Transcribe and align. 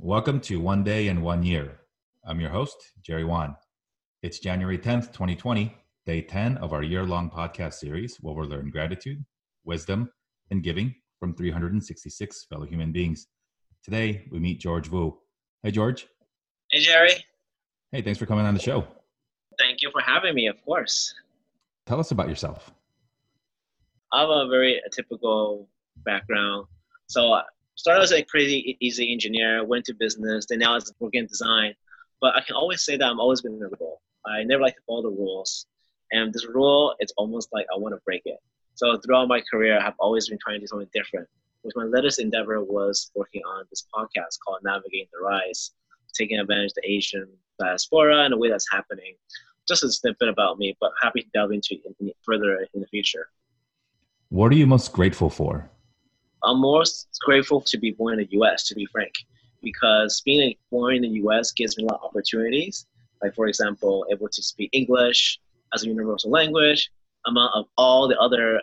Welcome 0.00 0.38
to 0.42 0.60
One 0.60 0.84
Day 0.84 1.08
in 1.08 1.22
One 1.22 1.42
Year. 1.42 1.80
I'm 2.24 2.38
your 2.38 2.50
host, 2.50 2.92
Jerry 3.02 3.24
Wan. 3.24 3.56
It's 4.22 4.38
January 4.38 4.78
10th, 4.78 5.06
2020, 5.12 5.76
day 6.06 6.22
10 6.22 6.56
of 6.58 6.72
our 6.72 6.84
year 6.84 7.02
long 7.02 7.28
podcast 7.28 7.74
series 7.74 8.16
where 8.20 8.32
we'll 8.32 8.48
learn 8.48 8.70
gratitude, 8.70 9.24
wisdom, 9.64 10.08
and 10.52 10.62
giving 10.62 10.94
from 11.18 11.34
366 11.34 12.44
fellow 12.44 12.64
human 12.64 12.92
beings. 12.92 13.26
Today, 13.82 14.24
we 14.30 14.38
meet 14.38 14.60
George 14.60 14.86
Vu. 14.86 15.18
Hey, 15.64 15.72
George. 15.72 16.06
Hey, 16.70 16.78
Jerry. 16.78 17.14
Hey, 17.90 18.00
thanks 18.00 18.20
for 18.20 18.26
coming 18.26 18.46
on 18.46 18.54
the 18.54 18.60
show. 18.60 18.86
Thank 19.58 19.82
you 19.82 19.90
for 19.90 20.00
having 20.00 20.36
me, 20.36 20.46
of 20.46 20.64
course. 20.64 21.12
Tell 21.86 21.98
us 21.98 22.12
about 22.12 22.28
yourself. 22.28 22.70
I 24.12 24.20
have 24.20 24.30
a 24.30 24.46
very 24.48 24.80
typical 24.92 25.68
background. 26.04 26.68
So 27.08 27.40
started 27.78 28.02
as 28.02 28.12
a 28.12 28.22
crazy 28.22 28.76
easy 28.80 29.12
engineer, 29.12 29.64
went 29.64 29.84
to 29.84 29.94
business, 29.94 30.46
then 30.48 30.58
now 30.58 30.74
it's 30.74 30.92
working 30.98 31.20
in 31.20 31.26
design. 31.26 31.74
But 32.20 32.34
I 32.34 32.40
can 32.40 32.56
always 32.56 32.82
say 32.84 32.96
that 32.96 33.08
I'm 33.08 33.20
always 33.20 33.40
been 33.40 33.58
rule. 33.58 34.02
I 34.26 34.42
never 34.42 34.62
like 34.62 34.74
to 34.74 34.82
follow 34.86 35.02
the 35.02 35.10
rules. 35.10 35.66
And 36.10 36.32
this 36.32 36.46
rule, 36.46 36.96
it's 36.98 37.12
almost 37.16 37.50
like 37.52 37.66
I 37.72 37.78
want 37.78 37.94
to 37.94 38.00
break 38.04 38.22
it. 38.24 38.38
So 38.74 38.98
throughout 38.98 39.28
my 39.28 39.40
career, 39.48 39.78
I 39.78 39.82
have 39.82 39.94
always 40.00 40.28
been 40.28 40.38
trying 40.42 40.56
to 40.56 40.60
do 40.60 40.66
something 40.66 40.88
different. 40.92 41.28
Which 41.62 41.74
my 41.76 41.84
latest 41.84 42.18
endeavor 42.18 42.62
was 42.62 43.10
working 43.14 43.42
on 43.42 43.64
this 43.70 43.84
podcast 43.94 44.38
called 44.44 44.60
Navigating 44.64 45.08
the 45.12 45.24
Rise, 45.24 45.72
taking 46.14 46.38
advantage 46.40 46.72
of 46.72 46.82
the 46.82 46.90
Asian 46.90 47.28
diaspora 47.60 48.24
and 48.24 48.32
the 48.32 48.38
way 48.38 48.48
that's 48.48 48.66
happening. 48.70 49.14
Just 49.68 49.84
a 49.84 49.90
snippet 49.90 50.28
about 50.28 50.58
me, 50.58 50.76
but 50.80 50.90
happy 51.00 51.22
to 51.22 51.28
delve 51.32 51.52
into 51.52 51.76
it 52.00 52.16
further 52.24 52.66
in 52.74 52.80
the 52.80 52.86
future. 52.88 53.28
What 54.30 54.50
are 54.50 54.56
you 54.56 54.66
most 54.66 54.92
grateful 54.92 55.30
for? 55.30 55.70
I'm 56.44 56.60
most 56.60 57.08
grateful 57.24 57.60
to 57.62 57.78
be 57.78 57.92
born 57.92 58.14
in 58.14 58.20
the 58.20 58.32
U.S. 58.32 58.64
To 58.68 58.74
be 58.74 58.86
frank, 58.86 59.12
because 59.62 60.22
being 60.24 60.54
born 60.70 60.96
in 60.96 61.02
the 61.02 61.08
U.S. 61.08 61.52
gives 61.52 61.76
me 61.76 61.84
a 61.84 61.86
lot 61.86 62.00
of 62.02 62.10
opportunities. 62.10 62.86
Like 63.22 63.34
for 63.34 63.46
example, 63.46 64.06
able 64.10 64.28
to 64.28 64.42
speak 64.42 64.70
English 64.72 65.40
as 65.74 65.84
a 65.84 65.86
universal 65.88 66.30
language, 66.30 66.90
among 67.26 67.50
of 67.54 67.66
all 67.76 68.08
the 68.08 68.18
other 68.18 68.60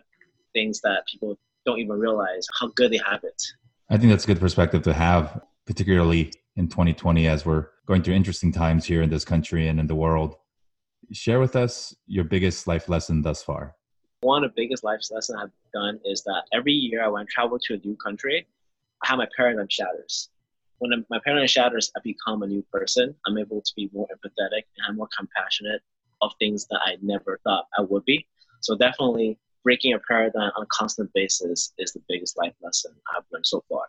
things 0.54 0.80
that 0.82 1.04
people 1.12 1.38
don't 1.66 1.80
even 1.80 2.00
realize 2.00 2.48
how 2.60 2.68
good 2.76 2.92
they 2.92 3.00
have 3.06 3.24
it. 3.24 3.42
I 3.90 3.98
think 3.98 4.12
that's 4.12 4.24
a 4.24 4.28
good 4.28 4.40
perspective 4.40 4.82
to 4.84 4.94
have, 4.94 5.42
particularly 5.66 6.32
in 6.56 6.68
2020 6.70 7.28
as 7.28 7.46
we're 7.46 7.68
going 7.86 8.02
through 8.02 8.16
interesting 8.16 8.52
times 8.52 8.86
here 8.86 9.02
in 9.02 9.10
this 9.10 9.26
country 9.26 9.68
and 9.68 9.80
in 9.80 9.88
the 9.88 9.96
world. 9.96 10.36
Share 11.12 11.40
with 11.40 11.56
us 11.56 11.96
your 12.08 12.24
biggest 12.24 12.66
life 12.66 12.90
lesson 12.90 13.22
thus 13.22 13.44
far 13.44 13.76
one 14.26 14.44
of 14.44 14.50
the 14.50 14.62
biggest 14.64 14.84
life 14.84 15.02
lessons 15.12 15.38
I've 15.40 15.52
done 15.72 16.00
is 16.04 16.24
that 16.24 16.46
every 16.52 16.74
year 16.74 17.04
I 17.06 17.24
travel 17.30 17.60
to 17.60 17.76
a 17.76 17.78
new 17.86 17.96
country, 17.96 18.48
I 19.04 19.08
have 19.08 19.20
my 19.20 19.28
paradigm 19.38 19.68
shatters. 19.70 20.30
When 20.80 21.06
my 21.12 21.20
paradigm 21.24 21.48
shatters, 21.48 21.92
I 21.96 22.00
become 22.04 22.42
a 22.42 22.48
new 22.48 22.66
person. 22.74 23.14
I'm 23.28 23.38
able 23.38 23.62
to 23.62 23.72
be 23.76 23.88
more 23.94 24.08
empathetic 24.08 24.64
and 24.78 24.88
I'm 24.88 24.98
more 24.98 25.10
compassionate 25.16 25.82
of 26.24 26.32
things 26.40 26.66
that 26.72 26.80
I 26.84 26.98
never 27.04 27.40
thought 27.44 27.66
I 27.78 27.82
would 27.82 28.04
be. 28.06 28.26
So 28.62 28.76
definitely 28.76 29.38
breaking 29.64 29.94
a 29.94 30.00
paradigm 30.00 30.52
on 30.58 30.64
a 30.64 30.68
constant 30.72 31.12
basis 31.14 31.72
is 31.78 31.94
the 31.94 32.02
biggest 32.10 32.36
life 32.36 32.54
lesson 32.64 32.94
I've 33.16 33.24
learned 33.32 33.46
so 33.46 33.64
far. 33.70 33.84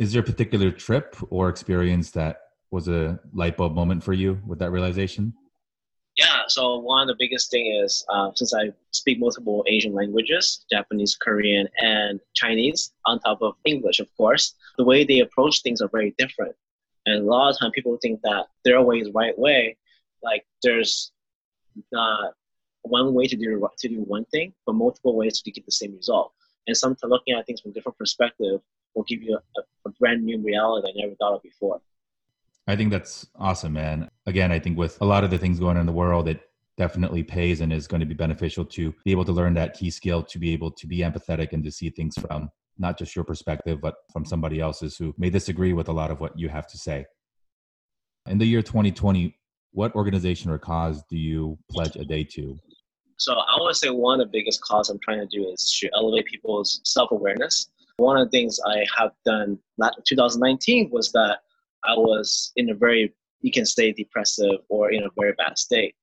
Is 0.00 0.12
there 0.12 0.22
a 0.22 0.24
particular 0.24 0.72
trip 0.72 1.16
or 1.30 1.48
experience 1.48 2.10
that 2.12 2.40
was 2.72 2.88
a 2.88 3.20
light 3.32 3.56
bulb 3.56 3.74
moment 3.76 4.02
for 4.02 4.12
you 4.12 4.40
with 4.44 4.58
that 4.58 4.72
realization? 4.72 5.34
Yeah, 6.32 6.44
so 6.48 6.78
one 6.78 7.02
of 7.02 7.08
the 7.08 7.16
biggest 7.18 7.50
thing 7.50 7.66
is 7.84 8.06
uh, 8.08 8.30
since 8.34 8.54
I 8.54 8.72
speak 8.90 9.20
multiple 9.20 9.64
Asian 9.68 9.92
languages, 9.92 10.64
Japanese, 10.70 11.14
Korean, 11.14 11.68
and 11.78 12.20
Chinese, 12.32 12.92
on 13.04 13.20
top 13.20 13.42
of 13.42 13.54
English, 13.66 14.00
of 14.00 14.08
course, 14.16 14.54
the 14.78 14.84
way 14.84 15.04
they 15.04 15.18
approach 15.20 15.60
things 15.60 15.82
are 15.82 15.88
very 15.88 16.14
different. 16.16 16.54
And 17.04 17.22
a 17.22 17.30
lot 17.30 17.50
of 17.50 17.58
time 17.58 17.70
people 17.72 17.98
think 18.00 18.22
that 18.22 18.46
their 18.64 18.80
way 18.80 18.96
is 18.98 19.10
right 19.14 19.38
way. 19.38 19.76
Like 20.22 20.46
there's 20.62 21.12
not 21.90 22.32
one 22.82 23.12
way 23.12 23.26
to 23.26 23.36
do 23.36 23.68
to 23.78 23.88
do 23.88 24.00
one 24.00 24.24
thing, 24.26 24.54
but 24.64 24.74
multiple 24.74 25.14
ways 25.14 25.42
to 25.42 25.50
get 25.50 25.66
the 25.66 25.72
same 25.72 25.94
result. 25.94 26.32
And 26.66 26.74
sometimes 26.74 27.10
looking 27.10 27.34
at 27.34 27.44
things 27.44 27.60
from 27.60 27.72
different 27.72 27.98
perspective 27.98 28.60
will 28.94 29.04
give 29.04 29.22
you 29.22 29.38
a, 29.58 29.60
a 29.86 29.90
brand 30.00 30.24
new 30.24 30.38
reality 30.38 30.88
I 30.88 30.92
never 30.94 31.14
thought 31.16 31.34
of 31.34 31.42
before. 31.42 31.82
I 32.66 32.76
think 32.76 32.90
that's 32.90 33.26
awesome, 33.36 33.72
man. 33.72 34.08
Again, 34.26 34.52
I 34.52 34.58
think 34.58 34.78
with 34.78 34.98
a 35.00 35.04
lot 35.04 35.24
of 35.24 35.30
the 35.30 35.38
things 35.38 35.58
going 35.58 35.76
on 35.76 35.80
in 35.80 35.86
the 35.86 35.92
world, 35.92 36.28
it 36.28 36.40
definitely 36.78 37.22
pays 37.22 37.60
and 37.60 37.72
is 37.72 37.86
going 37.86 38.00
to 38.00 38.06
be 38.06 38.14
beneficial 38.14 38.64
to 38.64 38.94
be 39.04 39.10
able 39.10 39.24
to 39.24 39.32
learn 39.32 39.54
that 39.54 39.74
key 39.74 39.90
skill 39.90 40.22
to 40.22 40.38
be 40.38 40.52
able 40.52 40.70
to 40.70 40.86
be 40.86 40.98
empathetic 40.98 41.52
and 41.52 41.64
to 41.64 41.70
see 41.70 41.90
things 41.90 42.16
from 42.16 42.48
not 42.78 42.98
just 42.98 43.14
your 43.14 43.24
perspective, 43.24 43.80
but 43.80 43.96
from 44.12 44.24
somebody 44.24 44.60
else's 44.60 44.96
who 44.96 45.14
may 45.18 45.28
disagree 45.28 45.72
with 45.72 45.88
a 45.88 45.92
lot 45.92 46.10
of 46.10 46.20
what 46.20 46.38
you 46.38 46.48
have 46.48 46.66
to 46.68 46.78
say. 46.78 47.04
In 48.26 48.38
the 48.38 48.46
year 48.46 48.62
2020, 48.62 49.36
what 49.72 49.94
organization 49.94 50.50
or 50.50 50.58
cause 50.58 51.02
do 51.10 51.16
you 51.16 51.58
pledge 51.70 51.96
a 51.96 52.04
day 52.04 52.24
to? 52.24 52.56
So 53.16 53.34
I 53.34 53.58
would 53.60 53.76
say 53.76 53.90
one 53.90 54.20
of 54.20 54.26
the 54.26 54.30
biggest 54.30 54.62
cause 54.62 54.88
I'm 54.88 54.98
trying 55.00 55.20
to 55.20 55.26
do 55.26 55.48
is 55.48 55.78
to 55.80 55.90
elevate 55.94 56.26
people's 56.26 56.80
self-awareness. 56.84 57.70
One 57.98 58.16
of 58.16 58.26
the 58.26 58.30
things 58.30 58.58
I 58.66 58.84
have 58.96 59.12
done 59.24 59.58
2019 60.04 60.90
was 60.90 61.12
that 61.12 61.40
I 61.84 61.94
was 61.94 62.52
in 62.56 62.70
a 62.70 62.74
very, 62.74 63.12
you 63.40 63.50
can 63.50 63.66
say 63.66 63.92
depressive 63.92 64.60
or 64.68 64.92
in 64.92 65.02
a 65.04 65.08
very 65.18 65.32
bad 65.32 65.58
state. 65.58 65.94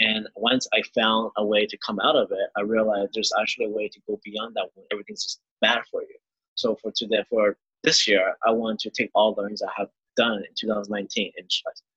And 0.00 0.28
once 0.36 0.68
I 0.72 0.82
found 0.94 1.32
a 1.36 1.44
way 1.44 1.66
to 1.66 1.76
come 1.78 1.98
out 2.00 2.16
of 2.16 2.30
it, 2.30 2.50
I 2.56 2.60
realized 2.60 3.12
there's 3.14 3.32
actually 3.40 3.66
a 3.66 3.70
way 3.70 3.88
to 3.88 4.00
go 4.08 4.20
beyond 4.24 4.54
that 4.54 4.68
when 4.74 4.86
everything's 4.92 5.24
just 5.24 5.40
bad 5.60 5.80
for 5.90 6.02
you. 6.02 6.16
So 6.54 6.76
for 6.76 6.92
today, 6.94 7.24
for 7.28 7.56
this 7.82 8.06
year, 8.06 8.34
I 8.46 8.50
want 8.50 8.80
to 8.80 8.90
take 8.90 9.10
all 9.14 9.34
the 9.34 9.46
things 9.46 9.62
I 9.62 9.70
have 9.76 9.88
done 10.16 10.38
in 10.38 10.54
2019 10.58 11.32
and 11.36 11.50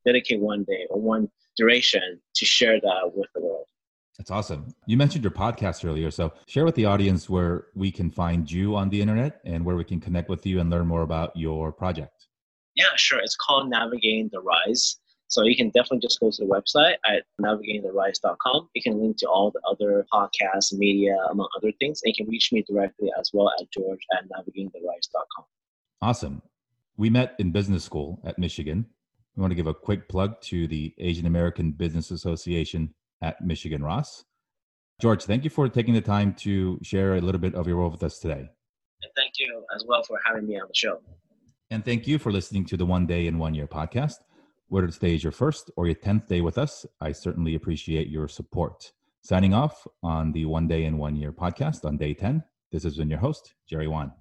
dedicate 0.06 0.40
one 0.40 0.64
day 0.64 0.86
or 0.90 1.00
one 1.00 1.30
duration 1.58 2.22
to 2.36 2.46
share 2.46 2.80
that 2.80 3.12
with 3.14 3.28
the 3.36 3.42
world. 3.42 3.66
That's 4.18 4.32
awesome. 4.32 4.76
You 4.86 4.98
mentioned 4.98 5.24
your 5.24 5.32
podcast 5.32 5.84
earlier. 5.84 6.12
So 6.12 6.32
share 6.46 6.66
with 6.66 6.76
the 6.76 6.86
audience 6.86 7.30
where 7.30 7.68
we 7.74 7.92
can 7.92 8.12
find 8.12 8.50
you 8.52 8.76
on 8.76 8.90
the 8.90 9.02
internet 9.02 9.42
and 9.46 9.66
where 9.66 9.76
we 9.76 9.84
can 9.84 10.00
connect 10.00 10.30
with 10.30 10.46
you 10.46 10.60
and 10.60 10.70
learn 10.70 10.86
more 10.88 11.02
about 11.02 11.36
your 11.36 11.72
project. 11.72 12.28
Yeah, 12.76 12.86
sure. 12.96 13.20
It's 13.20 13.36
called 13.36 13.70
Navigating 13.70 14.30
the 14.32 14.42
Rise. 14.42 14.98
So 15.28 15.44
you 15.44 15.56
can 15.56 15.68
definitely 15.68 16.00
just 16.00 16.20
go 16.20 16.30
to 16.30 16.46
the 16.46 16.50
website 16.50 16.96
at 17.06 17.24
navigatingtherise.com. 17.42 18.70
You 18.74 18.82
can 18.82 19.00
link 19.00 19.16
to 19.20 19.30
all 19.30 19.50
the 19.50 19.62
other 19.70 20.06
podcasts, 20.14 20.74
media, 20.74 21.16
among 21.32 21.48
other 21.56 21.72
things. 21.80 22.02
And 22.04 22.14
you 22.14 22.26
can 22.26 22.30
reach 22.30 22.52
me 22.52 22.66
directly 22.68 23.10
as 23.18 23.30
well 23.34 23.50
at 23.60 23.72
george 23.72 24.02
at 24.18 24.26
navigatingtherise.com. 24.26 25.46
Awesome. 26.02 26.42
We 26.98 27.10
met 27.10 27.36
in 27.40 27.52
business 27.52 27.86
school 27.86 28.22
at 28.26 28.38
Michigan. 28.38 28.86
We 29.38 29.42
want 29.42 29.52
to 29.52 29.56
give 29.56 29.68
a 29.68 29.74
quick 29.74 30.10
plug 30.10 30.42
to 30.42 30.68
the 30.68 30.94
Asian 30.98 31.26
American 31.26 31.72
Business 31.72 32.12
Association 32.12 32.94
at 33.22 33.40
Michigan 33.42 33.84
Ross. 33.84 34.26
George, 35.00 35.24
thank 35.24 35.46
you 35.46 35.50
for 35.50 35.70
taking 35.70 35.94
the 35.94 36.02
time 36.02 36.34
to 36.40 36.78
share 36.84 37.16
a 37.16 37.22
little 37.22 37.40
bit 37.40 37.56
of 37.56 37.68
your 37.68 37.78
role 37.78 37.90
with 37.90 38.04
us 38.04 38.20
today. 38.20 38.50
And 39.04 39.12
thank 39.16 39.34
you 39.40 39.64
as 39.74 39.86
well 39.88 40.04
for 40.04 40.20
having 40.26 40.46
me 40.46 40.60
on 40.60 40.68
the 40.68 40.76
show. 40.76 41.00
And 41.72 41.86
thank 41.86 42.06
you 42.06 42.20
for 42.20 42.34
listening 42.34 42.66
to 42.66 42.76
the 42.76 42.86
One 42.86 43.06
Day 43.06 43.28
in 43.28 43.40
One 43.40 43.56
Year 43.56 43.66
podcast. 43.66 44.16
Whether 44.68 44.88
today 44.90 45.16
is 45.16 45.24
your 45.24 45.32
first 45.32 45.72
or 45.78 45.86
your 45.86 45.96
10th 45.96 46.28
day 46.28 46.42
with 46.42 46.58
us, 46.58 46.86
I 47.00 47.14
certainly 47.14 47.56
appreciate 47.56 48.10
your 48.10 48.28
support. 48.28 48.92
Signing 49.22 49.54
off 49.54 49.88
on 50.04 50.34
the 50.34 50.44
One 50.44 50.68
Day 50.68 50.84
in 50.84 50.98
One 50.98 51.16
Year 51.16 51.32
podcast 51.32 51.86
on 51.86 51.96
day 51.96 52.14
10, 52.14 52.44
this 52.74 52.84
has 52.84 52.98
been 52.98 53.10
your 53.10 53.20
host, 53.20 53.54
Jerry 53.66 53.88
Wan. 53.88 54.12